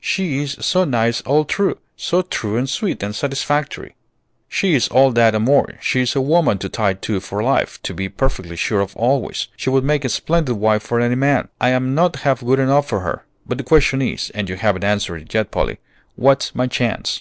[0.00, 3.94] She's so nice all through, so true and sweet and satisfactory."
[4.48, 7.94] "She is all that and more; she's a woman to tie to for life, to
[7.94, 9.46] be perfectly sure of always.
[9.56, 11.50] She would make a splendid wife for any man.
[11.60, 15.18] I'm not half good enough for her; but the question is, and you haven't answered
[15.18, 15.78] it yet, Polly,
[16.16, 17.14] what's my chance?"